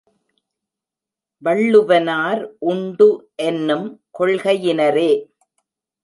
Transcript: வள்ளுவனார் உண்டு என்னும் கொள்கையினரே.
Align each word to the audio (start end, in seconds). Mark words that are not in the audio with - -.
வள்ளுவனார் 1.43 2.41
உண்டு 2.59 3.07
என்னும் 3.35 3.85
கொள்கையினரே. 4.19 5.11